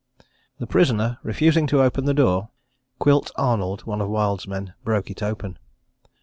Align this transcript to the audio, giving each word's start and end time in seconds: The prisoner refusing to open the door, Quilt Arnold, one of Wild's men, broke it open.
The 0.57 0.65
prisoner 0.65 1.19
refusing 1.21 1.67
to 1.67 1.83
open 1.83 2.05
the 2.05 2.15
door, 2.15 2.49
Quilt 2.97 3.29
Arnold, 3.35 3.81
one 3.83 4.01
of 4.01 4.09
Wild's 4.09 4.47
men, 4.47 4.73
broke 4.83 5.11
it 5.11 5.21
open. 5.21 5.59